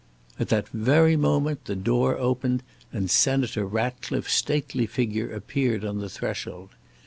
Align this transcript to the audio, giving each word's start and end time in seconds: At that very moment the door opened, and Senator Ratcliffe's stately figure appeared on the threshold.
At 0.39 0.49
that 0.49 0.67
very 0.69 1.15
moment 1.15 1.65
the 1.65 1.75
door 1.75 2.17
opened, 2.17 2.63
and 2.91 3.07
Senator 3.07 3.67
Ratcliffe's 3.67 4.33
stately 4.33 4.87
figure 4.87 5.31
appeared 5.31 5.85
on 5.85 5.99
the 5.99 6.09
threshold. 6.09 6.69